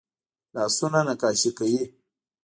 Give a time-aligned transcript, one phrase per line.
[0.55, 1.83] لاسونه نقاشي کوي